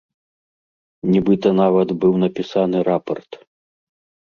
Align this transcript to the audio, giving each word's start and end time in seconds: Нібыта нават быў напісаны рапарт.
Нібыта 1.13 1.47
нават 1.61 1.89
быў 2.01 2.13
напісаны 2.27 2.77
рапарт. 2.93 3.31